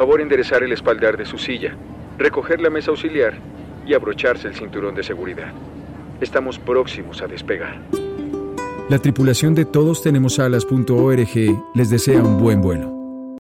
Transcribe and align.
Favor 0.00 0.22
enderezar 0.22 0.62
el 0.62 0.72
espaldar 0.72 1.18
de 1.18 1.26
su 1.26 1.36
silla, 1.36 1.76
recoger 2.16 2.58
la 2.58 2.70
mesa 2.70 2.90
auxiliar 2.90 3.34
y 3.86 3.92
abrocharse 3.92 4.48
el 4.48 4.54
cinturón 4.54 4.94
de 4.94 5.02
seguridad. 5.02 5.52
Estamos 6.22 6.58
próximos 6.58 7.20
a 7.20 7.26
despegar. 7.26 7.82
La 8.88 8.98
tripulación 8.98 9.54
de 9.54 9.66
Todos 9.66 10.02
Tenemos 10.02 10.38
Alas.org 10.38 11.28
les 11.74 11.90
desea 11.90 12.22
un 12.22 12.40
buen 12.42 12.62
vuelo. 12.62 13.36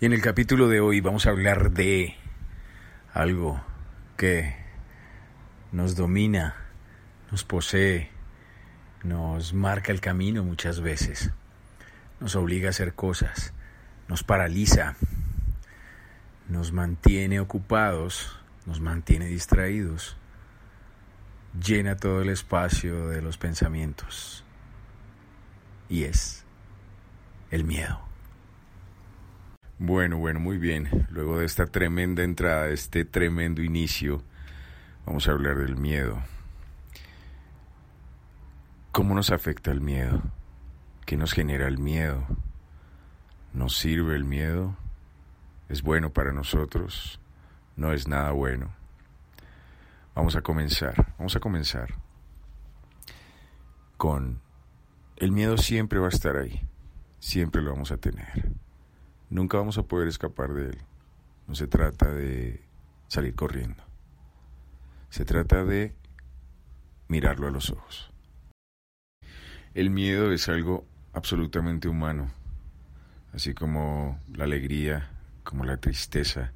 Y 0.00 0.06
en 0.06 0.12
el 0.12 0.20
capítulo 0.20 0.66
de 0.66 0.80
hoy 0.80 1.00
vamos 1.00 1.26
a 1.26 1.30
hablar 1.30 1.70
de 1.70 2.16
algo 3.14 3.60
que 4.16 4.56
nos 5.70 5.94
domina, 5.94 6.56
nos 7.30 7.44
posee, 7.44 8.10
nos 9.04 9.54
marca 9.54 9.92
el 9.92 10.00
camino 10.00 10.42
muchas 10.42 10.80
veces, 10.80 11.30
nos 12.18 12.34
obliga 12.34 12.66
a 12.66 12.70
hacer 12.70 12.94
cosas, 12.94 13.54
nos 14.08 14.24
paraliza, 14.24 14.96
nos 16.48 16.72
mantiene 16.72 17.40
ocupados, 17.40 18.36
nos 18.66 18.80
mantiene 18.80 19.26
distraídos, 19.26 20.16
llena 21.62 21.96
todo 21.96 22.22
el 22.22 22.30
espacio 22.30 23.08
de 23.08 23.22
los 23.22 23.36
pensamientos 23.36 24.44
y 25.88 26.04
es 26.04 26.44
el 27.50 27.64
miedo. 27.64 28.00
Bueno, 29.78 30.18
bueno, 30.18 30.40
muy 30.40 30.58
bien. 30.58 31.06
Luego 31.10 31.38
de 31.38 31.46
esta 31.46 31.66
tremenda 31.66 32.24
entrada, 32.24 32.68
este 32.68 33.04
tremendo 33.04 33.62
inicio, 33.62 34.22
vamos 35.06 35.28
a 35.28 35.32
hablar 35.32 35.56
del 35.58 35.76
miedo. 35.76 36.20
¿Cómo 38.90 39.14
nos 39.14 39.30
afecta 39.30 39.70
el 39.70 39.80
miedo? 39.80 40.22
¿Qué 41.06 41.16
nos 41.16 41.32
genera 41.32 41.68
el 41.68 41.78
miedo? 41.78 42.26
¿Nos 43.52 43.76
sirve 43.76 44.16
el 44.16 44.24
miedo? 44.24 44.76
¿Es 45.68 45.82
bueno 45.82 46.12
para 46.12 46.32
nosotros? 46.32 47.20
¿No 47.76 47.92
es 47.92 48.08
nada 48.08 48.32
bueno? 48.32 48.74
Vamos 50.14 50.36
a 50.36 50.42
comenzar, 50.42 51.14
vamos 51.18 51.36
a 51.36 51.40
comenzar 51.40 51.94
con 53.98 54.40
el 55.16 55.32
miedo 55.32 55.58
siempre 55.58 55.98
va 55.98 56.06
a 56.06 56.10
estar 56.10 56.36
ahí, 56.36 56.62
siempre 57.18 57.60
lo 57.60 57.72
vamos 57.72 57.90
a 57.90 57.98
tener. 57.98 58.48
Nunca 59.28 59.58
vamos 59.58 59.76
a 59.76 59.82
poder 59.82 60.06
escapar 60.06 60.54
de 60.54 60.70
él. 60.70 60.78
No 61.48 61.56
se 61.56 61.66
trata 61.66 62.10
de 62.10 62.62
salir 63.08 63.34
corriendo. 63.34 63.82
Se 65.10 65.24
trata 65.24 65.64
de 65.64 65.94
mirarlo 67.08 67.48
a 67.48 67.50
los 67.50 67.70
ojos. 67.70 68.12
El 69.74 69.90
miedo 69.90 70.32
es 70.32 70.48
algo 70.48 70.86
absolutamente 71.12 71.88
humano, 71.88 72.30
así 73.32 73.52
como 73.52 74.20
la 74.32 74.44
alegría, 74.44 75.10
como 75.48 75.64
la 75.64 75.78
tristeza, 75.78 76.52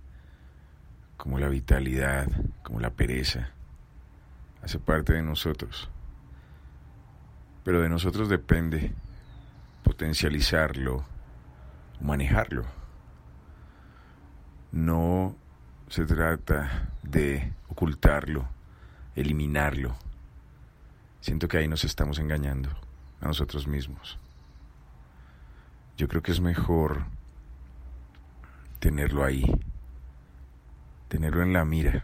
como 1.16 1.38
la 1.38 1.48
vitalidad, 1.48 2.28
como 2.62 2.78
la 2.78 2.90
pereza. 2.90 3.48
Hace 4.62 4.78
parte 4.78 5.14
de 5.14 5.22
nosotros. 5.22 5.88
Pero 7.64 7.80
de 7.80 7.88
nosotros 7.88 8.28
depende 8.28 8.92
potencializarlo 9.82 11.06
o 11.98 12.04
manejarlo. 12.04 12.66
No 14.72 15.36
se 15.88 16.04
trata 16.04 16.90
de 17.02 17.50
ocultarlo, 17.68 18.46
eliminarlo. 19.16 19.96
Siento 21.22 21.48
que 21.48 21.56
ahí 21.56 21.66
nos 21.66 21.84
estamos 21.84 22.18
engañando 22.18 22.68
a 23.22 23.26
nosotros 23.28 23.66
mismos. 23.66 24.18
Yo 25.96 26.08
creo 26.08 26.22
que 26.22 26.32
es 26.32 26.42
mejor 26.42 27.06
tenerlo 28.82 29.22
ahí, 29.22 29.44
tenerlo 31.06 31.44
en 31.44 31.52
la 31.52 31.64
mira, 31.64 32.02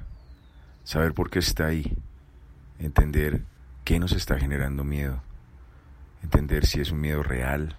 saber 0.84 1.12
por 1.12 1.28
qué 1.28 1.40
está 1.40 1.66
ahí, 1.66 1.92
entender 2.78 3.42
qué 3.84 3.98
nos 3.98 4.12
está 4.12 4.38
generando 4.38 4.84
miedo, 4.84 5.20
entender 6.22 6.66
si 6.66 6.80
es 6.80 6.92
un 6.92 7.00
miedo 7.00 7.24
real, 7.24 7.76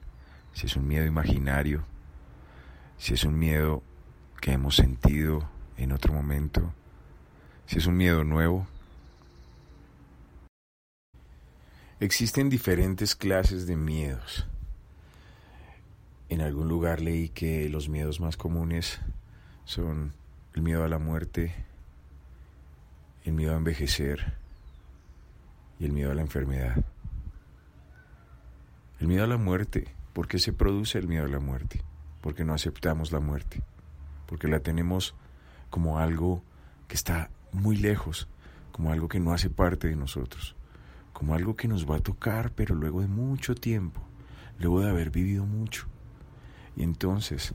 si 0.51 0.65
es 0.65 0.75
un 0.75 0.85
miedo 0.85 1.05
imaginario, 1.05 1.85
si 2.97 3.13
es 3.13 3.23
un 3.23 3.39
miedo 3.39 3.83
que 4.41 4.51
hemos 4.51 4.75
sentido 4.75 5.49
en 5.77 5.93
otro 5.93 6.11
momento, 6.11 6.73
si 7.67 7.77
es 7.77 7.85
un 7.85 7.95
miedo 7.95 8.25
nuevo. 8.25 8.67
Existen 12.01 12.49
diferentes 12.49 13.15
clases 13.15 13.65
de 13.65 13.77
miedos. 13.77 14.45
En 16.29 16.41
algún 16.41 16.67
lugar 16.67 17.01
leí 17.01 17.29
que 17.29 17.67
los 17.69 17.89
miedos 17.89 18.19
más 18.19 18.37
comunes 18.37 19.01
son 19.65 20.13
el 20.53 20.61
miedo 20.61 20.83
a 20.83 20.87
la 20.87 20.99
muerte, 20.99 21.55
el 23.23 23.33
miedo 23.33 23.53
a 23.53 23.57
envejecer 23.57 24.33
y 25.79 25.85
el 25.85 25.91
miedo 25.91 26.11
a 26.11 26.13
la 26.15 26.21
enfermedad. 26.21 26.85
El 28.99 29.07
miedo 29.07 29.23
a 29.23 29.27
la 29.27 29.37
muerte, 29.37 29.95
¿por 30.13 30.27
qué 30.27 30.37
se 30.37 30.53
produce 30.53 30.99
el 30.99 31.07
miedo 31.07 31.25
a 31.25 31.29
la 31.29 31.39
muerte? 31.39 31.81
Porque 32.21 32.45
no 32.45 32.53
aceptamos 32.53 33.11
la 33.11 33.19
muerte, 33.19 33.63
porque 34.27 34.47
la 34.47 34.59
tenemos 34.59 35.15
como 35.71 35.97
algo 35.97 36.43
que 36.87 36.95
está 36.95 37.31
muy 37.51 37.75
lejos, 37.75 38.27
como 38.71 38.91
algo 38.91 39.07
que 39.07 39.19
no 39.19 39.33
hace 39.33 39.49
parte 39.49 39.87
de 39.87 39.95
nosotros, 39.95 40.55
como 41.11 41.33
algo 41.33 41.55
que 41.55 41.67
nos 41.67 41.89
va 41.89 41.95
a 41.95 42.01
tocar, 42.01 42.51
pero 42.51 42.75
luego 42.75 43.01
de 43.01 43.07
mucho 43.07 43.55
tiempo, 43.55 43.99
luego 44.59 44.81
de 44.81 44.91
haber 44.91 45.09
vivido 45.09 45.45
mucho. 45.45 45.87
Y 46.75 46.83
entonces 46.83 47.53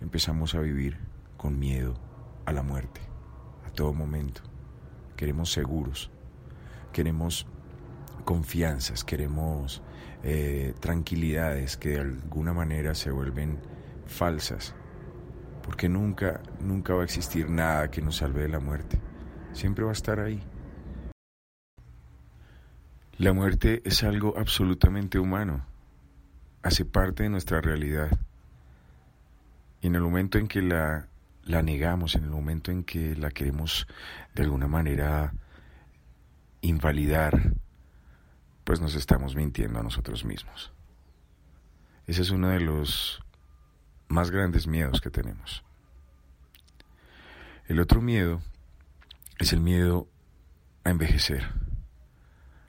empezamos 0.00 0.54
a 0.54 0.60
vivir 0.60 0.98
con 1.36 1.58
miedo 1.58 1.94
a 2.44 2.52
la 2.52 2.62
muerte, 2.62 3.00
a 3.66 3.70
todo 3.70 3.92
momento. 3.92 4.42
Queremos 5.16 5.52
seguros, 5.52 6.10
queremos 6.92 7.46
confianzas, 8.24 9.04
queremos 9.04 9.82
eh, 10.22 10.74
tranquilidades 10.80 11.76
que 11.76 11.90
de 11.90 12.00
alguna 12.00 12.52
manera 12.52 12.94
se 12.94 13.10
vuelven 13.10 13.60
falsas, 14.06 14.74
porque 15.62 15.88
nunca, 15.88 16.42
nunca 16.60 16.94
va 16.94 17.02
a 17.02 17.04
existir 17.04 17.48
nada 17.48 17.90
que 17.90 18.02
nos 18.02 18.16
salve 18.16 18.42
de 18.42 18.48
la 18.48 18.60
muerte, 18.60 19.00
siempre 19.52 19.84
va 19.84 19.90
a 19.90 19.92
estar 19.92 20.20
ahí. 20.20 20.42
La 23.18 23.32
muerte 23.32 23.80
es 23.84 24.02
algo 24.02 24.34
absolutamente 24.36 25.18
humano, 25.18 25.64
hace 26.62 26.84
parte 26.84 27.22
de 27.22 27.30
nuestra 27.30 27.60
realidad. 27.60 28.10
Y 29.80 29.88
en 29.88 29.94
el 29.94 30.02
momento 30.02 30.38
en 30.38 30.48
que 30.48 30.62
la, 30.62 31.08
la 31.44 31.62
negamos, 31.62 32.14
en 32.14 32.24
el 32.24 32.30
momento 32.30 32.70
en 32.70 32.84
que 32.84 33.14
la 33.16 33.30
queremos 33.30 33.86
de 34.34 34.42
alguna 34.42 34.66
manera 34.66 35.34
invalidar, 36.60 37.52
pues 38.64 38.80
nos 38.80 38.94
estamos 38.94 39.36
mintiendo 39.36 39.78
a 39.78 39.82
nosotros 39.82 40.24
mismos. 40.24 40.72
Ese 42.06 42.22
es 42.22 42.30
uno 42.30 42.48
de 42.48 42.60
los 42.60 43.22
más 44.08 44.30
grandes 44.30 44.66
miedos 44.66 45.00
que 45.00 45.10
tenemos. 45.10 45.64
El 47.68 47.80
otro 47.80 48.00
miedo 48.00 48.40
es 49.38 49.52
el 49.52 49.60
miedo 49.60 50.08
a 50.84 50.90
envejecer, 50.90 51.48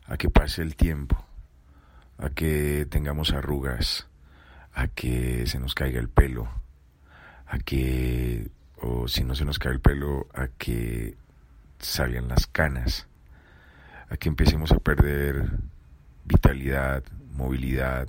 a 0.06 0.18
que 0.18 0.30
pase 0.30 0.62
el 0.62 0.76
tiempo, 0.76 1.24
a 2.18 2.30
que 2.30 2.88
tengamos 2.90 3.32
arrugas, 3.32 4.08
a 4.74 4.88
que 4.88 5.46
se 5.46 5.60
nos 5.60 5.76
caiga 5.76 6.00
el 6.00 6.10
pelo, 6.10 6.50
a 7.48 7.58
que, 7.60 8.50
o 8.82 9.08
si 9.08 9.24
no 9.24 9.36
se 9.36 9.46
nos 9.46 9.60
cae 9.60 9.74
el 9.74 9.80
pelo, 9.80 10.28
a 10.34 10.48
que 10.48 11.16
salgan 11.80 12.28
las 12.28 12.48
canas, 12.48 13.08
a 14.10 14.18
que 14.18 14.30
empecemos 14.30 14.72
a 14.72 14.80
perder 14.80 15.52
vitalidad, 16.26 17.04
movilidad, 17.34 18.08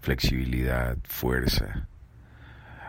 flexibilidad, 0.00 0.96
fuerza, 1.04 1.86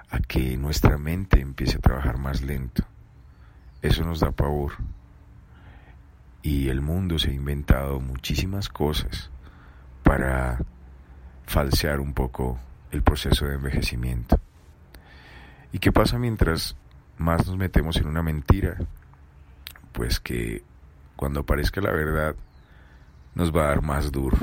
a 0.09 0.19
que 0.19 0.57
nuestra 0.57 0.97
mente 0.97 1.41
empiece 1.41 1.77
a 1.77 1.81
trabajar 1.81 2.17
más 2.17 2.41
lento. 2.41 2.83
Eso 3.81 4.03
nos 4.03 4.19
da 4.19 4.31
pavor. 4.31 4.73
Y 6.41 6.69
el 6.69 6.81
mundo 6.81 7.19
se 7.19 7.31
ha 7.31 7.33
inventado 7.33 7.99
muchísimas 7.99 8.69
cosas 8.69 9.31
para 10.03 10.59
falsear 11.45 11.99
un 11.99 12.13
poco 12.13 12.59
el 12.91 13.01
proceso 13.01 13.45
de 13.45 13.55
envejecimiento. 13.55 14.39
¿Y 15.73 15.79
qué 15.79 15.91
pasa 15.91 16.19
mientras 16.19 16.77
más 17.17 17.47
nos 17.47 17.57
metemos 17.57 17.97
en 17.97 18.07
una 18.07 18.21
mentira? 18.21 18.77
Pues 19.91 20.19
que 20.19 20.63
cuando 21.15 21.41
aparezca 21.41 21.81
la 21.81 21.91
verdad 21.91 22.35
nos 23.33 23.53
va 23.53 23.63
a 23.63 23.67
dar 23.69 23.81
más 23.81 24.11
duro. 24.11 24.37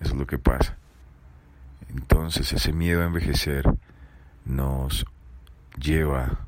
Eso 0.00 0.12
es 0.12 0.16
lo 0.16 0.26
que 0.26 0.38
pasa. 0.38 0.76
Entonces 1.88 2.52
ese 2.52 2.72
miedo 2.72 3.02
a 3.02 3.06
envejecer 3.06 3.64
nos 4.44 5.06
lleva 5.78 6.40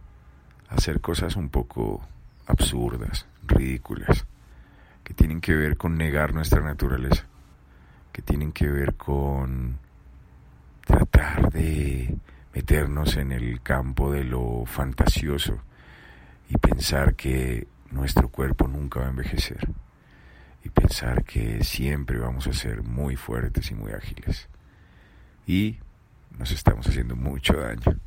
a 0.69 0.75
hacer 0.75 1.01
cosas 1.01 1.37
un 1.37 1.49
poco 1.49 2.05
absurdas, 2.49 3.27
ridículas, 3.47 4.27
que 5.05 5.15
tienen 5.15 5.41
que 5.41 5.55
ver 5.55 5.77
con 5.77 5.97
negar 5.97 6.35
nuestra 6.35 6.61
naturaleza, 6.61 7.25
que 8.13 8.21
tienen 8.21 8.51
que 8.51 8.67
ver 8.67 8.97
con 8.97 9.79
tratar 10.85 11.53
de 11.53 11.96
meternos 12.67 13.17
en 13.17 13.31
el 13.31 13.63
campo 13.63 14.11
de 14.11 14.25
lo 14.25 14.65
fantasioso 14.67 15.63
y 16.49 16.59
pensar 16.59 17.15
que 17.15 17.69
nuestro 17.93 18.29
cuerpo 18.29 18.67
nunca 18.67 18.99
va 18.99 19.07
a 19.07 19.11
envejecer 19.11 19.69
y 20.65 20.71
pensar 20.71 21.23
que 21.23 21.63
siempre 21.63 22.19
vamos 22.19 22.49
a 22.49 22.53
ser 22.53 22.83
muy 22.83 23.15
fuertes 23.15 23.71
y 23.71 23.75
muy 23.77 23.93
ágiles. 23.93 24.49
Y 25.47 25.79
nos 26.37 26.51
estamos 26.51 26.89
haciendo 26.89 27.15
mucho 27.15 27.53
daño, 27.53 28.01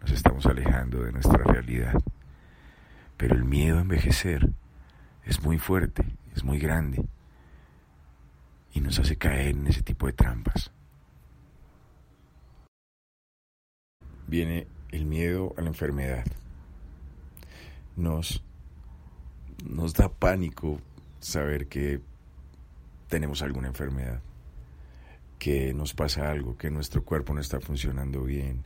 nos 0.00 0.10
estamos 0.10 0.46
alejando 0.46 1.02
de 1.02 1.12
nuestra 1.12 1.44
realidad. 1.44 2.00
Pero 3.18 3.34
el 3.34 3.44
miedo 3.44 3.76
a 3.76 3.82
envejecer 3.82 4.48
es 5.26 5.42
muy 5.42 5.58
fuerte, 5.58 6.06
es 6.34 6.42
muy 6.42 6.58
grande 6.58 7.04
y 8.72 8.80
nos 8.80 8.98
hace 8.98 9.16
caer 9.16 9.48
en 9.48 9.66
ese 9.66 9.82
tipo 9.82 10.06
de 10.06 10.14
trampas. 10.14 10.70
Viene 14.26 14.66
el 14.90 15.06
miedo 15.06 15.54
a 15.56 15.62
la 15.62 15.68
enfermedad. 15.68 16.24
Nos, 17.96 18.42
nos 19.64 19.94
da 19.94 20.08
pánico 20.08 20.80
saber 21.20 21.66
que 21.68 22.00
tenemos 23.08 23.42
alguna 23.42 23.68
enfermedad, 23.68 24.20
que 25.38 25.72
nos 25.74 25.94
pasa 25.94 26.30
algo, 26.30 26.56
que 26.56 26.70
nuestro 26.70 27.04
cuerpo 27.04 27.34
no 27.34 27.40
está 27.40 27.60
funcionando 27.60 28.22
bien, 28.22 28.64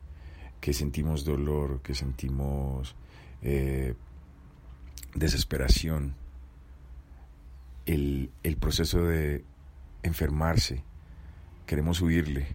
que 0.60 0.72
sentimos 0.72 1.24
dolor, 1.24 1.80
que 1.82 1.94
sentimos 1.94 2.94
eh, 3.42 3.94
desesperación. 5.14 6.14
El, 7.86 8.30
el 8.42 8.56
proceso 8.56 9.02
de 9.04 9.44
enfermarse, 10.02 10.84
queremos 11.66 12.00
huirle 12.00 12.46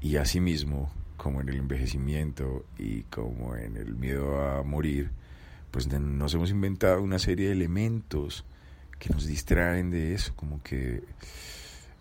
y 0.00 0.16
asimismo, 0.16 0.90
como 1.22 1.40
en 1.40 1.48
el 1.50 1.56
envejecimiento 1.58 2.66
y 2.76 3.04
como 3.04 3.54
en 3.54 3.76
el 3.76 3.94
miedo 3.94 4.42
a 4.44 4.64
morir, 4.64 5.12
pues 5.70 5.86
nos 5.86 6.34
hemos 6.34 6.50
inventado 6.50 7.00
una 7.00 7.20
serie 7.20 7.46
de 7.46 7.52
elementos 7.52 8.44
que 8.98 9.08
nos 9.10 9.26
distraen 9.26 9.92
de 9.92 10.14
eso, 10.14 10.34
como 10.34 10.60
que 10.64 11.04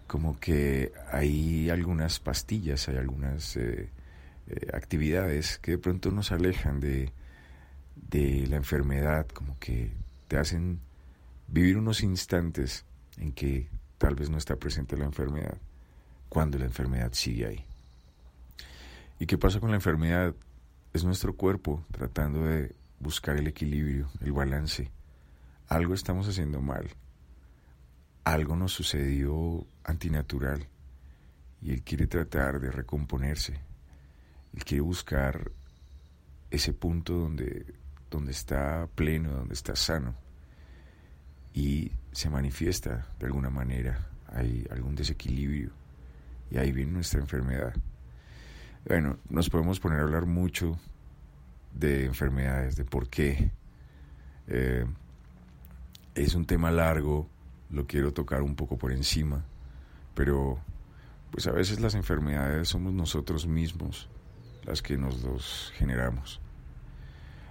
como 0.08 0.40
que 0.40 0.92
hay 1.12 1.70
algunas 1.70 2.20
pastillas, 2.20 2.90
hay 2.90 2.98
algunas 2.98 3.56
eh, 3.58 3.90
eh, 4.48 4.68
actividades 4.74 5.60
que 5.60 5.74
de 5.74 5.78
pronto 5.78 6.10
nos 6.10 6.32
alejan 6.32 6.80
de, 6.80 7.14
de 7.96 8.48
la 8.48 8.56
enfermedad, 8.56 9.28
como 9.28 9.58
que 9.60 9.92
te 10.28 10.38
hacen 10.38 10.80
vivir 11.48 11.78
unos 11.78 12.02
instantes 12.02 12.86
en 13.18 13.34
que 13.34 13.70
tal 14.00 14.16
vez 14.16 14.32
no 14.32 14.40
está 14.40 14.56
presente 14.56 14.98
la 14.98 15.06
enfermedad, 15.06 15.60
cuando 16.28 16.58
la 16.58 16.66
enfermedad 16.66 17.14
sigue 17.14 17.46
ahí. 17.46 17.66
¿Y 19.22 19.28
qué 19.28 19.38
pasa 19.38 19.60
con 19.60 19.70
la 19.70 19.76
enfermedad? 19.76 20.34
Es 20.94 21.04
nuestro 21.04 21.36
cuerpo 21.36 21.86
tratando 21.92 22.44
de 22.44 22.74
buscar 23.00 23.38
el 23.38 23.46
equilibrio, 23.46 24.10
el 24.20 24.32
balance. 24.32 24.90
Algo 25.68 25.94
estamos 25.94 26.28
haciendo 26.28 26.60
mal. 26.60 26.90
Algo 28.24 28.56
nos 28.56 28.74
sucedió 28.74 29.68
antinatural 29.84 30.68
y 31.62 31.70
él 31.70 31.84
quiere 31.84 32.08
tratar 32.08 32.60
de 32.60 32.72
recomponerse. 32.72 33.60
Él 34.56 34.64
quiere 34.66 34.82
buscar 34.82 35.52
ese 36.50 36.74
punto 36.74 37.14
donde, 37.14 37.76
donde 38.10 38.32
está 38.32 38.90
pleno, 38.96 39.34
donde 39.34 39.54
está 39.54 39.76
sano 39.76 40.16
y 41.54 41.92
se 42.12 42.28
manifiesta 42.32 43.08
de 43.20 43.28
alguna 43.28 43.52
manera, 43.52 44.10
hay 44.30 44.66
algún 44.72 44.96
desequilibrio 44.96 45.70
y 46.50 46.58
ahí 46.58 46.72
viene 46.72 46.94
nuestra 46.94 47.20
enfermedad. 47.20 47.76
Bueno, 48.88 49.18
nos 49.30 49.50
podemos 49.50 49.80
poner 49.80 50.00
a 50.00 50.04
hablar 50.04 50.26
mucho 50.26 50.78
de 51.74 52.06
enfermedades, 52.06 52.76
de 52.76 52.84
por 52.84 53.10
qué. 53.10 53.52
Eh, 54.48 54.86
es 56.16 56.36
un 56.36 56.46
tema 56.46 56.72
largo, 56.72 57.30
lo 57.70 57.86
quiero 57.86 58.12
tocar 58.12 58.42
un 58.42 58.56
poco 58.56 58.78
por 58.78 58.92
encima, 58.92 59.46
pero 60.16 60.60
pues 61.30 61.48
a 61.48 61.52
veces 61.52 61.80
las 61.80 61.96
enfermedades 61.96 62.70
somos 62.70 62.92
nosotros 62.92 63.48
mismos 63.48 64.10
las 64.66 64.82
que 64.82 64.98
nos 64.98 65.22
los 65.24 65.72
generamos. 65.76 66.42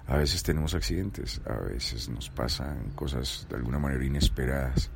A 0.08 0.16
veces 0.16 0.42
tenemos 0.42 0.74
accidentes, 0.74 1.40
a 1.46 1.54
veces 1.60 2.08
nos 2.08 2.28
pasan 2.28 2.90
cosas 2.96 3.46
de 3.48 3.56
alguna 3.56 3.78
manera 3.78 4.04
inesperadas, 4.04 4.90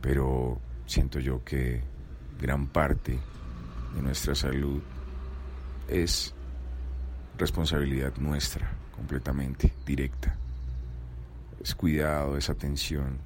pero 0.00 0.58
siento 0.86 1.20
yo 1.20 1.44
que 1.44 1.82
gran 2.40 2.66
parte 2.66 3.18
de 3.94 4.02
nuestra 4.02 4.34
salud 4.34 4.82
es 5.88 6.34
responsabilidad 7.38 8.16
nuestra, 8.16 8.70
completamente, 8.94 9.72
directa. 9.86 10.36
Es 11.62 11.74
cuidado, 11.74 12.36
es 12.36 12.50
atención, 12.50 13.18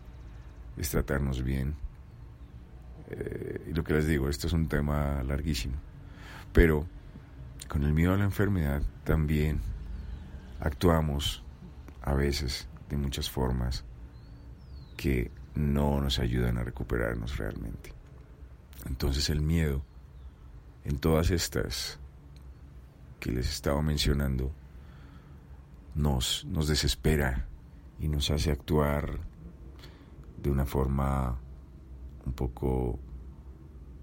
es 0.76 0.90
tratarnos 0.90 1.42
bien. 1.42 1.74
Eh, 3.10 3.66
y 3.70 3.72
lo 3.72 3.84
que 3.84 3.94
les 3.94 4.06
digo, 4.06 4.28
esto 4.28 4.46
es 4.46 4.52
un 4.52 4.68
tema 4.68 5.22
larguísimo. 5.22 5.76
Pero 6.52 6.86
con 7.68 7.82
el 7.82 7.92
miedo 7.92 8.14
a 8.14 8.16
la 8.16 8.24
enfermedad 8.24 8.82
también 9.04 9.60
actuamos 10.60 11.42
a 12.02 12.14
veces 12.14 12.68
de 12.88 12.96
muchas 12.96 13.30
formas 13.30 13.84
que 14.96 15.30
no 15.54 16.00
nos 16.00 16.18
ayudan 16.18 16.58
a 16.58 16.64
recuperarnos 16.64 17.36
realmente. 17.36 17.92
Entonces 18.86 19.28
el 19.30 19.40
miedo 19.40 19.82
en 20.84 20.98
todas 20.98 21.30
estas 21.30 21.98
que 23.20 23.32
les 23.32 23.48
estaba 23.48 23.82
mencionando 23.82 24.52
nos, 25.94 26.44
nos 26.44 26.68
desespera 26.68 27.46
y 27.98 28.08
nos 28.08 28.30
hace 28.30 28.50
actuar 28.50 29.20
de 30.42 30.50
una 30.50 30.66
forma 30.66 31.38
un 32.24 32.32
poco 32.32 32.98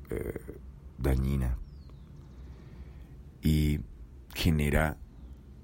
eh, 0.10 0.60
dañina 0.98 1.57
y 3.42 3.80
genera 4.33 4.98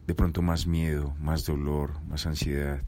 de 0.06 0.16
pronto 0.16 0.42
más 0.42 0.68
miedo, 0.68 1.16
más 1.19 1.46
dolor, 1.46 2.01
más 2.04 2.25
ansiedad. 2.25 2.84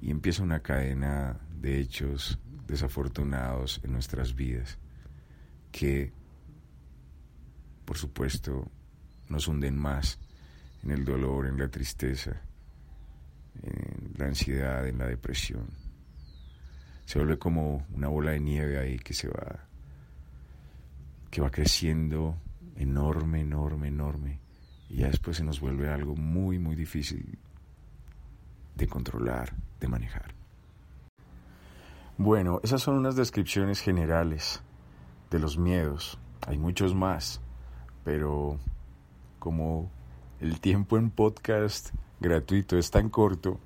Y 0.00 0.10
empieza 0.10 0.42
una 0.42 0.60
cadena 0.60 1.38
de 1.60 1.78
hechos 1.78 2.38
desafortunados 2.66 3.80
en 3.84 3.92
nuestras 3.92 4.34
vidas 4.34 4.78
que, 5.70 6.12
por 7.84 7.96
supuesto, 7.96 8.70
nos 9.32 9.48
hunden 9.48 9.76
más 9.76 10.18
en 10.84 10.92
el 10.92 11.04
dolor, 11.04 11.46
en 11.46 11.58
la 11.58 11.68
tristeza, 11.68 12.40
en 13.62 14.12
la 14.16 14.26
ansiedad, 14.26 14.86
en 14.86 14.98
la 14.98 15.06
depresión. 15.06 15.66
Se 17.04 17.18
vuelve 17.18 17.38
como 17.38 17.86
una 17.92 18.08
bola 18.08 18.32
de 18.32 18.40
nieve 18.40 18.78
ahí 18.78 18.98
que 18.98 19.14
se 19.14 19.28
va 19.28 19.68
que 21.30 21.40
va 21.40 21.50
creciendo 21.50 22.36
enorme, 22.76 23.40
enorme, 23.40 23.88
enorme 23.88 24.38
y 24.90 24.98
ya 24.98 25.06
después 25.06 25.38
se 25.38 25.44
nos 25.44 25.60
vuelve 25.60 25.88
algo 25.88 26.14
muy, 26.14 26.58
muy 26.58 26.76
difícil 26.76 27.38
de 28.76 28.86
controlar, 28.86 29.54
de 29.80 29.88
manejar. 29.88 30.34
Bueno, 32.18 32.60
esas 32.62 32.82
son 32.82 32.98
unas 32.98 33.16
descripciones 33.16 33.80
generales 33.80 34.62
de 35.30 35.38
los 35.38 35.56
miedos. 35.56 36.18
Hay 36.46 36.58
muchos 36.58 36.94
más, 36.94 37.40
pero 38.04 38.58
como 39.42 39.90
el 40.38 40.60
tiempo 40.60 40.96
en 40.98 41.10
podcast 41.10 41.90
gratuito 42.20 42.78
es 42.78 42.92
tan 42.92 43.10
corto, 43.10 43.58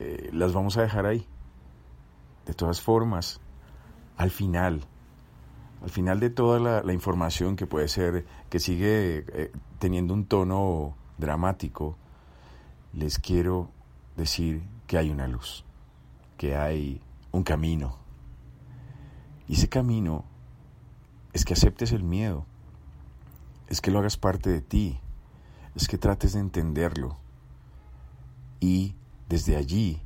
eh, 0.00 0.28
las 0.32 0.52
vamos 0.52 0.76
a 0.76 0.82
dejar 0.82 1.06
ahí. 1.06 1.24
De 2.46 2.52
todas 2.52 2.80
formas, 2.80 3.40
al 4.16 4.32
final, 4.32 4.82
al 5.84 5.90
final 5.90 6.18
de 6.18 6.30
toda 6.30 6.82
la, 6.82 6.92
información 6.92 7.54
que 7.54 7.68
puede 7.68 7.86
ser, 7.86 8.26
que 8.50 8.58
sigue 8.58 9.24
eh, 9.28 9.52
teniendo 9.78 10.14
un 10.14 10.24
tono 10.24 10.96
dramático, 11.16 11.96
les 12.92 13.20
quiero 13.20 13.70
decir 14.16 14.64
que 14.88 14.98
hay 14.98 15.10
una 15.10 15.28
luz, 15.28 15.64
que 16.36 16.56
hay 16.56 17.00
un 17.30 17.44
camino. 17.44 17.98
Y 19.46 19.52
ese 19.52 19.68
camino 19.68 20.24
es 21.32 21.44
que 21.44 21.54
aceptes 21.54 21.92
el 21.92 22.02
miedo, 22.02 22.46
es 23.68 23.80
que 23.80 23.90
lo 23.90 23.98
hagas 23.98 24.16
parte 24.16 24.50
de 24.50 24.60
ti, 24.60 25.00
es 25.74 25.88
que 25.88 25.98
trates 25.98 26.32
de 26.32 26.40
entenderlo 26.40 27.18
y 28.60 28.94
desde 29.28 29.56
allí 29.56 30.02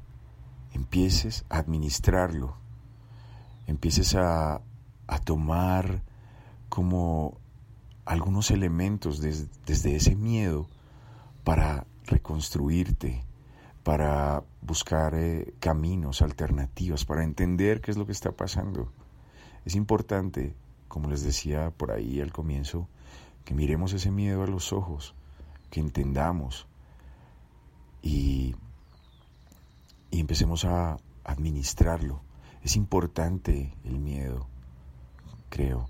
empieces 0.72 1.44
a 1.48 1.58
administrarlo, 1.58 2.56
empieces 3.66 4.14
a, 4.14 4.60
a 5.06 5.18
tomar 5.18 6.02
como 6.68 7.38
algunos 8.04 8.50
elementos 8.50 9.20
desde 9.20 9.94
ese 9.94 10.16
miedo 10.16 10.66
para 11.44 11.86
reconstruirte, 12.06 13.24
para 13.82 14.42
buscar 14.62 15.14
eh, 15.14 15.54
caminos, 15.60 16.22
alternativas, 16.22 17.04
para 17.04 17.24
entender 17.24 17.80
qué 17.80 17.90
es 17.90 17.96
lo 17.96 18.06
que 18.06 18.12
está 18.12 18.32
pasando. 18.32 18.92
Es 19.64 19.74
importante, 19.74 20.54
como 20.88 21.08
les 21.08 21.22
decía 21.22 21.70
por 21.70 21.92
ahí 21.92 22.20
al 22.20 22.32
comienzo, 22.32 22.88
que 23.50 23.54
miremos 23.56 23.92
ese 23.92 24.12
miedo 24.12 24.44
a 24.44 24.46
los 24.46 24.72
ojos, 24.72 25.12
que 25.72 25.80
entendamos 25.80 26.68
y, 28.00 28.54
y 30.12 30.20
empecemos 30.20 30.64
a 30.64 30.98
administrarlo. 31.24 32.20
Es 32.62 32.76
importante 32.76 33.76
el 33.82 33.98
miedo, 33.98 34.46
creo. 35.48 35.88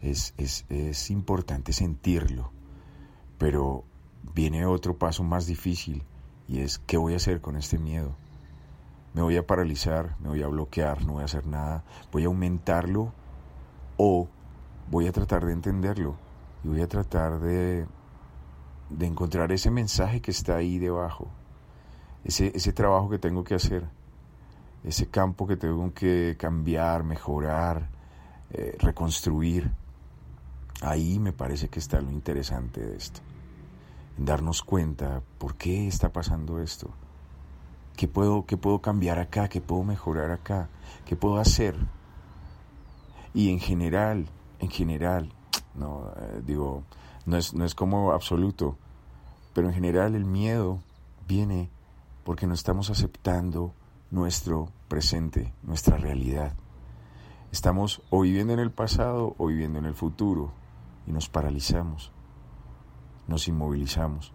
Es, 0.00 0.34
es, 0.36 0.64
es 0.68 1.10
importante 1.10 1.72
sentirlo. 1.72 2.52
Pero 3.38 3.82
viene 4.32 4.64
otro 4.64 4.96
paso 4.96 5.24
más 5.24 5.48
difícil 5.48 6.04
y 6.46 6.60
es 6.60 6.78
¿qué 6.78 6.96
voy 6.96 7.14
a 7.14 7.16
hacer 7.16 7.40
con 7.40 7.56
este 7.56 7.76
miedo? 7.76 8.14
Me 9.14 9.22
voy 9.22 9.36
a 9.36 9.44
paralizar, 9.44 10.14
me 10.20 10.28
voy 10.28 10.44
a 10.44 10.46
bloquear, 10.46 11.04
no 11.04 11.14
voy 11.14 11.22
a 11.22 11.24
hacer 11.24 11.44
nada, 11.44 11.82
voy 12.12 12.22
a 12.22 12.26
aumentarlo 12.26 13.12
o 13.96 14.28
voy 14.88 15.08
a 15.08 15.12
tratar 15.12 15.44
de 15.44 15.54
entenderlo 15.54 16.29
y 16.64 16.68
voy 16.68 16.82
a 16.82 16.88
tratar 16.88 17.40
de, 17.40 17.86
de 18.90 19.06
encontrar 19.06 19.52
ese 19.52 19.70
mensaje 19.70 20.20
que 20.20 20.30
está 20.30 20.56
ahí 20.56 20.78
debajo, 20.78 21.28
ese, 22.24 22.52
ese 22.54 22.72
trabajo 22.72 23.08
que 23.08 23.18
tengo 23.18 23.44
que 23.44 23.54
hacer, 23.54 23.84
ese 24.84 25.08
campo 25.08 25.46
que 25.46 25.56
tengo 25.56 25.92
que 25.92 26.36
cambiar, 26.38 27.04
mejorar, 27.04 27.88
eh, 28.50 28.76
reconstruir. 28.78 29.70
Ahí 30.82 31.18
me 31.18 31.32
parece 31.32 31.68
que 31.68 31.78
está 31.78 32.00
lo 32.00 32.10
interesante 32.10 32.80
de 32.80 32.96
esto. 32.96 33.20
Darnos 34.16 34.62
cuenta 34.62 35.22
por 35.38 35.56
qué 35.56 35.86
está 35.86 36.12
pasando 36.12 36.60
esto. 36.60 36.90
¿Qué 37.96 38.08
puedo, 38.08 38.46
qué 38.46 38.56
puedo 38.56 38.80
cambiar 38.80 39.18
acá? 39.18 39.48
¿Qué 39.48 39.60
puedo 39.60 39.84
mejorar 39.84 40.30
acá? 40.30 40.68
¿Qué 41.04 41.16
puedo 41.16 41.38
hacer? 41.38 41.76
Y 43.34 43.50
en 43.50 43.60
general, 43.60 44.26
en 44.58 44.70
general, 44.70 45.32
no, 45.74 46.12
eh, 46.16 46.42
digo, 46.44 46.84
no 47.26 47.36
es, 47.36 47.54
no 47.54 47.64
es 47.64 47.74
como 47.74 48.12
absoluto, 48.12 48.76
pero 49.52 49.68
en 49.68 49.74
general 49.74 50.14
el 50.14 50.24
miedo 50.24 50.80
viene 51.26 51.70
porque 52.24 52.46
no 52.46 52.54
estamos 52.54 52.90
aceptando 52.90 53.74
nuestro 54.10 54.68
presente, 54.88 55.54
nuestra 55.62 55.96
realidad. 55.96 56.54
Estamos 57.52 58.02
o 58.10 58.20
viviendo 58.20 58.52
en 58.52 58.60
el 58.60 58.70
pasado 58.70 59.34
o 59.38 59.46
viviendo 59.46 59.78
en 59.78 59.86
el 59.86 59.94
futuro 59.94 60.52
y 61.06 61.12
nos 61.12 61.28
paralizamos, 61.28 62.12
nos 63.26 63.48
inmovilizamos. 63.48 64.32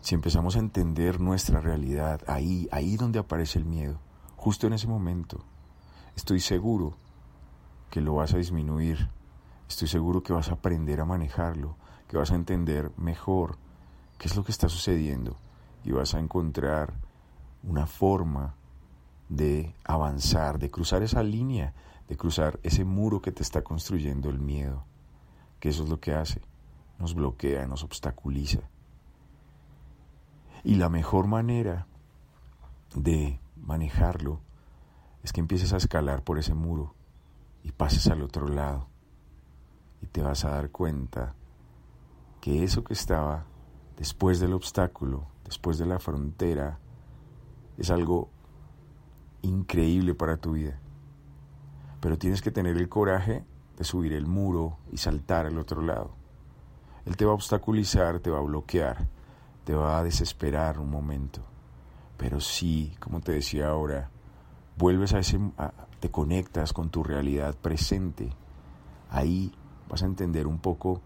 Si 0.00 0.14
empezamos 0.14 0.56
a 0.56 0.60
entender 0.60 1.20
nuestra 1.20 1.60
realidad, 1.60 2.22
ahí, 2.26 2.68
ahí 2.72 2.96
donde 2.96 3.18
aparece 3.18 3.58
el 3.58 3.66
miedo, 3.66 3.98
justo 4.36 4.66
en 4.66 4.72
ese 4.72 4.88
momento, 4.88 5.44
estoy 6.16 6.40
seguro 6.40 6.94
que 7.90 8.00
lo 8.00 8.14
vas 8.14 8.32
a 8.32 8.38
disminuir, 8.38 9.10
estoy 9.70 9.86
seguro 9.86 10.22
que 10.24 10.32
vas 10.32 10.48
a 10.48 10.54
aprender 10.54 11.00
a 11.00 11.04
manejarlo, 11.04 11.76
que 12.08 12.16
vas 12.16 12.32
a 12.32 12.34
entender 12.34 12.90
mejor 12.96 13.56
qué 14.18 14.26
es 14.26 14.34
lo 14.34 14.42
que 14.42 14.50
está 14.50 14.68
sucediendo 14.68 15.36
y 15.84 15.92
vas 15.92 16.14
a 16.14 16.18
encontrar 16.18 16.94
una 17.62 17.86
forma 17.86 18.56
de 19.28 19.72
avanzar, 19.84 20.58
de 20.58 20.72
cruzar 20.72 21.04
esa 21.04 21.22
línea, 21.22 21.72
de 22.08 22.16
cruzar 22.16 22.58
ese 22.64 22.84
muro 22.84 23.22
que 23.22 23.30
te 23.30 23.44
está 23.44 23.62
construyendo 23.62 24.28
el 24.28 24.40
miedo, 24.40 24.84
que 25.60 25.68
eso 25.68 25.84
es 25.84 25.88
lo 25.88 26.00
que 26.00 26.14
hace, 26.14 26.42
nos 26.98 27.14
bloquea, 27.14 27.68
nos 27.68 27.84
obstaculiza. 27.84 28.68
Y 30.64 30.74
la 30.74 30.88
mejor 30.88 31.28
manera 31.28 31.86
de 32.96 33.38
manejarlo 33.56 34.40
es 35.22 35.32
que 35.32 35.40
empieces 35.40 35.72
a 35.72 35.76
escalar 35.76 36.24
por 36.24 36.40
ese 36.40 36.54
muro 36.54 36.96
y 37.62 37.70
pases 37.70 38.08
al 38.08 38.22
otro 38.22 38.48
lado 38.48 38.89
y 40.02 40.06
te 40.06 40.22
vas 40.22 40.44
a 40.44 40.50
dar 40.50 40.70
cuenta 40.70 41.34
que 42.40 42.64
eso 42.64 42.82
que 42.84 42.94
estaba 42.94 43.44
después 43.96 44.40
del 44.40 44.54
obstáculo, 44.54 45.26
después 45.44 45.78
de 45.78 45.86
la 45.86 45.98
frontera, 45.98 46.78
es 47.76 47.90
algo 47.90 48.30
increíble 49.42 50.14
para 50.14 50.36
tu 50.36 50.52
vida. 50.52 50.78
Pero 52.00 52.18
tienes 52.18 52.40
que 52.40 52.50
tener 52.50 52.76
el 52.76 52.88
coraje 52.88 53.44
de 53.76 53.84
subir 53.84 54.12
el 54.12 54.26
muro 54.26 54.78
y 54.90 54.96
saltar 54.96 55.46
al 55.46 55.58
otro 55.58 55.82
lado. 55.82 56.12
Él 57.04 57.16
te 57.16 57.24
va 57.24 57.32
a 57.32 57.34
obstaculizar, 57.34 58.20
te 58.20 58.30
va 58.30 58.38
a 58.38 58.42
bloquear, 58.42 59.08
te 59.64 59.74
va 59.74 59.98
a 59.98 60.04
desesperar 60.04 60.78
un 60.78 60.90
momento. 60.90 61.42
Pero 62.16 62.40
sí, 62.40 62.94
como 63.00 63.20
te 63.20 63.32
decía 63.32 63.68
ahora, 63.68 64.10
vuelves 64.76 65.14
a 65.14 65.18
ese, 65.18 65.38
te 66.00 66.10
conectas 66.10 66.72
con 66.72 66.90
tu 66.90 67.02
realidad 67.02 67.54
presente. 67.54 68.30
Ahí 69.10 69.52
vas 69.90 70.02
a 70.02 70.06
entender 70.06 70.46
un 70.46 70.58
poco 70.58 71.00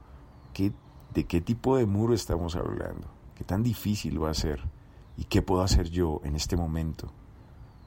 qué, 0.53 0.73
de 1.12 1.25
qué 1.25 1.41
tipo 1.41 1.76
de 1.76 1.87
muro 1.87 2.14
estamos 2.14 2.55
hablando, 2.57 3.09
qué 3.35 3.45
tan 3.45 3.62
difícil 3.62 4.23
va 4.23 4.31
a 4.31 4.35
ser 4.35 4.62
y 5.17 5.25
qué 5.25 5.43
puedo 5.43 5.62
hacer 5.62 5.91
yo 5.91 6.21
en 6.25 6.37
este 6.37 6.57
momento 6.57 7.11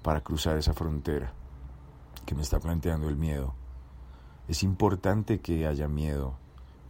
para 0.02 0.22
cruzar 0.22 0.58
esa 0.58 0.74
frontera 0.74 1.34
que 2.26 2.36
me 2.36 2.42
está 2.42 2.60
planteando 2.60 3.10
el 3.10 3.16
miedo. 3.16 3.54
Es 4.48 4.64
importante 4.64 5.40
que 5.40 5.68
haya 5.68 5.88
miedo. 5.88 6.36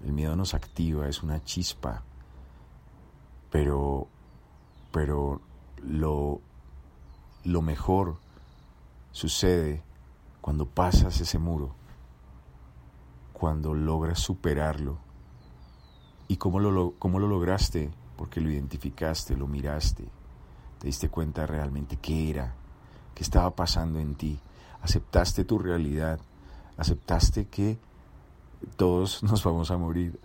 El 0.04 0.14
miedo 0.14 0.36
nos 0.36 0.54
activa, 0.54 1.08
es 1.08 1.24
una 1.24 1.44
chispa. 1.44 2.04
Pero, 3.50 4.08
pero 4.92 5.42
lo, 5.84 6.42
lo 7.44 7.62
mejor 7.62 8.18
sucede 9.12 9.82
cuando 10.42 10.68
pasas 10.68 11.20
ese 11.20 11.40
muro, 11.40 11.74
cuando 13.38 13.76
logras 13.76 14.20
superarlo. 14.20 14.98
¿Y 16.28 16.38
cómo 16.38 16.60
lo, 16.60 16.96
cómo 16.98 17.20
lo 17.20 17.28
lograste? 17.28 17.92
Porque 18.16 18.42
lo 18.42 18.50
identificaste, 18.50 19.38
lo 19.38 19.46
miraste, 19.46 20.06
te 20.80 20.88
diste 20.88 21.10
cuenta 21.10 21.46
realmente 21.46 21.98
qué 21.98 22.32
era, 22.32 22.56
qué 23.14 23.22
estaba 23.22 23.52
pasando 23.52 24.00
en 24.00 24.16
ti. 24.16 24.40
Aceptaste 24.82 25.46
tu 25.46 25.60
realidad, 25.60 26.20
aceptaste 26.78 27.46
que 27.46 27.78
todos 28.76 29.22
nos 29.24 29.44
vamos 29.44 29.70
a 29.70 29.78
morir, 29.78 30.20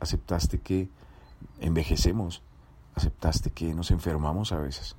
aceptaste 0.00 0.58
que 0.58 0.88
envejecemos, 1.60 2.42
aceptaste 2.96 3.52
que 3.52 3.72
nos 3.72 3.92
enfermamos 3.92 4.50
a 4.50 4.58
veces. 4.58 4.96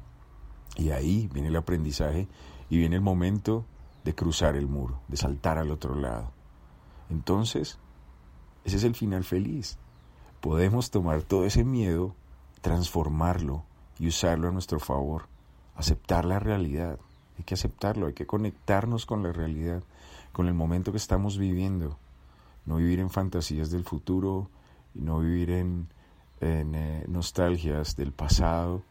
Y 0.77 0.91
ahí 0.91 1.29
viene 1.33 1.49
el 1.49 1.57
aprendizaje 1.57 2.29
y 2.69 2.77
viene 2.77 2.95
el 2.95 3.01
momento 3.01 3.65
de 4.05 4.15
cruzar 4.15 4.55
el 4.55 4.67
muro, 4.67 5.01
de 5.09 5.17
saltar 5.17 5.57
al 5.57 5.71
otro 5.71 5.93
lado. 5.95 6.38
Entonces, 7.09 7.79
ese 8.63 8.77
es 8.77 8.83
el 8.83 8.95
final 8.95 9.23
feliz. 9.23 9.77
Podemos 10.41 10.91
tomar 10.91 11.23
todo 11.23 11.45
ese 11.45 11.63
miedo, 11.63 12.15
transformarlo 12.61 13.63
y 13.97 14.07
usarlo 14.07 14.47
a 14.47 14.51
nuestro 14.51 14.79
favor, 14.79 15.27
aceptar 15.75 16.25
la 16.25 16.39
realidad, 16.39 16.99
hay 17.39 17.45
que 17.45 17.53
aceptarlo, 17.53 18.07
hay 18.07 18.13
que 18.13 18.27
conectarnos 18.27 19.05
con 19.05 19.23
la 19.23 19.31
realidad, 19.31 19.81
con 20.33 20.47
el 20.47 20.53
momento 20.53 20.91
que 20.91 20.97
estamos 20.97 21.37
viviendo. 21.37 21.97
No 22.65 22.75
vivir 22.75 22.99
en 22.99 23.09
fantasías 23.09 23.71
del 23.71 23.85
futuro 23.85 24.49
y 24.93 24.99
no 24.99 25.19
vivir 25.19 25.51
en, 25.51 25.87
eh, 26.41 27.05
nostalgias 27.07 27.95
del 27.95 28.11
pasado 28.11 28.83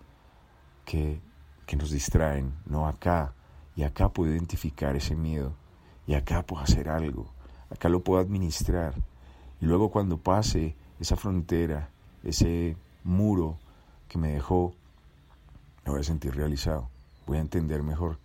que, 0.86 1.20
que 1.66 1.76
nos 1.76 1.90
distraen. 1.90 2.54
No 2.64 2.88
acá. 2.88 3.34
Y 3.76 3.82
acá 3.82 4.08
puedo 4.08 4.32
identificar 4.32 4.96
ese 4.96 5.14
miedo. 5.14 5.52
Y 6.06 6.14
acá 6.14 6.44
puedo 6.46 6.62
hacer 6.62 6.88
algo. 6.88 7.30
Acá 7.70 7.88
lo 7.88 8.00
puedo 8.00 8.20
administrar. 8.20 8.94
Y 9.60 9.66
luego 9.66 9.90
cuando 9.90 10.18
pase 10.18 10.76
esa 11.00 11.16
frontera, 11.16 11.90
ese 12.24 12.76
muro 13.04 13.58
que 14.08 14.18
me 14.18 14.32
dejó, 14.32 14.74
me 15.84 15.92
voy 15.92 16.00
a 16.00 16.04
sentir 16.04 16.34
realizado. 16.34 16.88
Voy 17.26 17.38
a 17.38 17.40
entender 17.42 17.82
mejor 17.82 18.18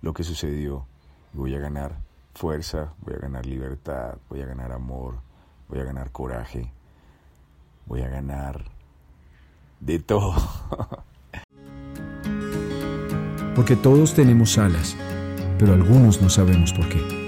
lo 0.00 0.14
que 0.14 0.24
sucedió. 0.24 0.86
Voy 1.32 1.54
a 1.54 1.58
ganar 1.58 1.96
fuerza, 2.34 2.94
voy 3.00 3.14
a 3.14 3.18
ganar 3.18 3.46
libertad, 3.46 4.18
voy 4.28 4.42
a 4.42 4.46
ganar 4.46 4.72
amor, 4.72 5.16
voy 5.68 5.80
a 5.80 5.84
ganar 5.84 6.10
coraje, 6.10 6.72
voy 7.86 8.02
a 8.02 8.08
ganar 8.08 8.64
de 9.80 9.98
todo. 9.98 10.34
Porque 13.54 13.76
todos 13.76 14.14
tenemos 14.14 14.58
alas, 14.58 14.96
pero 15.58 15.74
algunos 15.74 16.20
no 16.20 16.28
sabemos 16.28 16.72
por 16.72 16.88
qué. 16.88 17.23